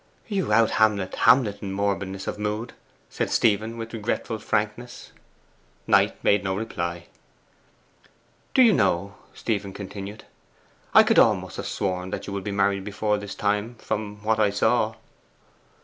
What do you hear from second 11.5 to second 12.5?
have sworn that you would be